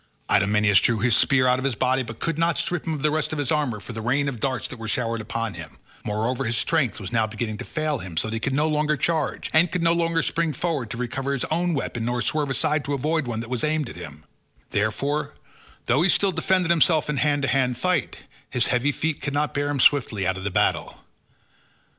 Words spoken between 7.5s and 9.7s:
to fail him so that he could no longer charge,